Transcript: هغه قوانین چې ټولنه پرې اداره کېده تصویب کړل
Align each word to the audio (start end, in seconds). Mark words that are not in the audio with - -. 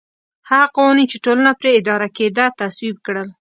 هغه 0.49 0.67
قوانین 0.75 1.07
چې 1.11 1.17
ټولنه 1.25 1.51
پرې 1.59 1.71
اداره 1.79 2.07
کېده 2.17 2.45
تصویب 2.59 2.95
کړل 3.05 3.27